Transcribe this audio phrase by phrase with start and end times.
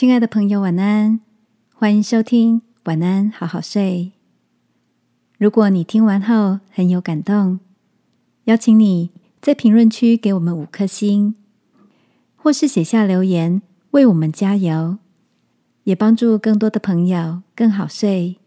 [0.00, 1.20] 亲爱的朋友，晚安！
[1.74, 4.12] 欢迎收听《晚安，好好睡》。
[5.36, 7.60] 如果你听完后很有感动，
[8.44, 9.10] 邀请你
[9.42, 11.34] 在评论区给我们五颗星，
[12.34, 13.60] 或是写下留言
[13.90, 14.96] 为我们加油，
[15.84, 18.38] 也帮助更多的朋友更好睡。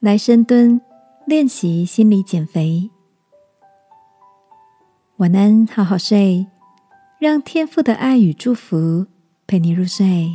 [0.00, 0.80] 来深蹲，
[1.24, 2.90] 练习心理减肥。
[5.18, 6.46] 晚安，好好睡，
[7.18, 9.04] 让天父的爱与祝福
[9.48, 10.30] 陪你入睡。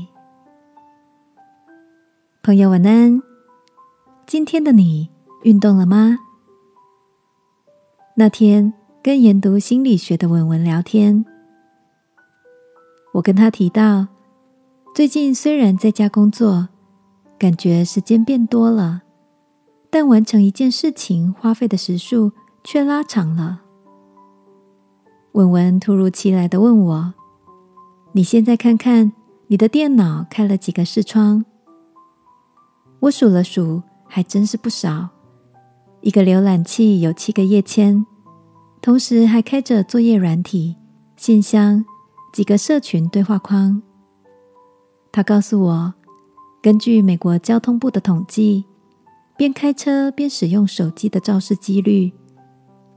[2.41, 3.21] 朋友，晚安。
[4.25, 5.09] 今天的你
[5.43, 6.19] 运动了吗？
[8.15, 11.23] 那天跟研读心理学的文文聊天，
[13.13, 14.07] 我跟他提到，
[14.93, 16.67] 最近虽然在家工作，
[17.39, 19.03] 感觉时间变多了，
[19.89, 22.33] 但完成一件事情花费的时数
[22.65, 23.61] 却拉长了。
[25.33, 27.13] 文文突如其来的问我
[28.13, 29.13] ：“你现在看看
[29.47, 31.43] 你的电脑开了几个视窗？”
[33.01, 35.09] 我数了数，还真是不少。
[36.01, 38.05] 一个浏览器有七个页签，
[38.79, 40.75] 同时还开着作业软体、
[41.17, 41.83] 信箱、
[42.31, 43.81] 几个社群对话框。
[45.11, 45.93] 他告诉我，
[46.61, 48.65] 根据美国交通部的统计，
[49.35, 52.13] 边开车边使用手机的肇事几率，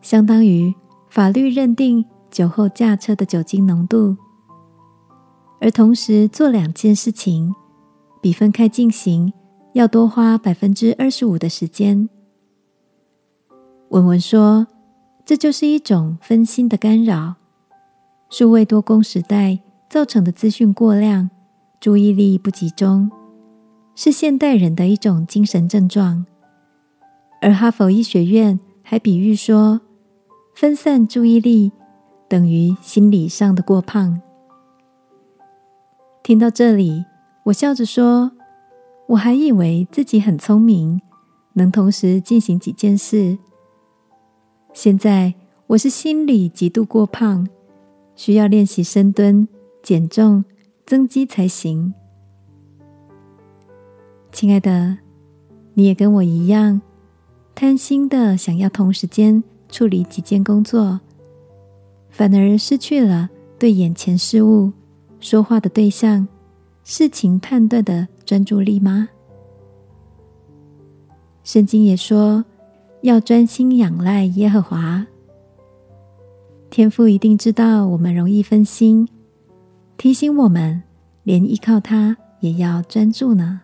[0.02, 0.74] 相当于
[1.08, 2.04] 法律认定。
[2.30, 4.16] 酒后驾车的酒精浓度，
[5.60, 7.54] 而同时做两件事情，
[8.20, 9.32] 比分开进行
[9.72, 12.08] 要多花百分之二十五的时间。
[13.88, 14.66] 文文说，
[15.24, 17.36] 这就是一种分心的干扰，
[18.28, 21.30] 数位多工时代造成的资讯过量、
[21.80, 23.10] 注意力不集中，
[23.94, 26.26] 是现代人的一种精神症状。
[27.40, 29.80] 而哈佛医学院还比喻说，
[30.54, 31.72] 分散注意力。
[32.28, 34.20] 等于心理上的过胖。
[36.22, 37.04] 听到这里，
[37.44, 38.32] 我笑着说
[39.08, 41.00] ：“我还以为自己很聪明，
[41.52, 43.38] 能同时进行几件事。
[44.72, 45.34] 现在
[45.68, 47.46] 我是心理极度过胖，
[48.16, 49.46] 需要练习深蹲、
[49.82, 50.44] 减重、
[50.84, 51.94] 增肌才行。”
[54.32, 54.98] 亲爱的，
[55.74, 56.82] 你也跟我一样，
[57.54, 61.00] 贪心的想要同时间处理几件工作。
[62.16, 63.28] 反而失去了
[63.58, 64.72] 对眼前事物、
[65.20, 66.26] 说话的对象、
[66.82, 69.06] 事情判断的专注力吗？
[71.44, 72.42] 圣经也说
[73.02, 75.06] 要专心仰赖耶和华。
[76.70, 79.06] 天父一定知道我们容易分心，
[79.98, 80.82] 提醒我们
[81.22, 83.60] 连依靠他也要专注呢。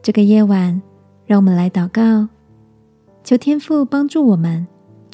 [0.00, 0.80] 这个夜晚，
[1.26, 2.28] 让我们来祷告，
[3.24, 4.64] 求天父帮助我们。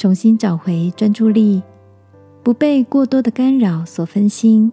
[0.01, 1.63] 重新找回专注力，
[2.43, 4.73] 不被过多的干扰所分心。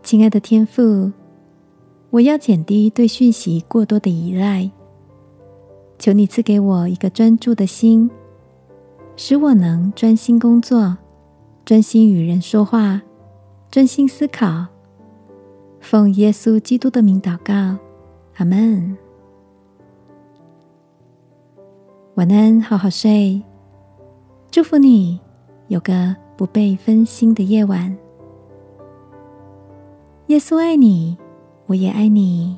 [0.00, 1.10] 亲爱的天父，
[2.10, 4.70] 我要减低对讯息过多的依赖。
[5.98, 8.08] 求你赐给我一个专注的心，
[9.16, 10.96] 使我能专心工作，
[11.64, 13.02] 专心与人说话，
[13.72, 14.66] 专心思考。
[15.80, 17.76] 奉耶稣基督的名祷告，
[18.36, 18.96] 阿门。
[22.16, 23.42] 晚安，好好睡。
[24.50, 25.20] 祝福你
[25.68, 27.94] 有个不被分心的夜晚。
[30.28, 31.18] 耶稣爱你，
[31.66, 32.56] 我也爱你。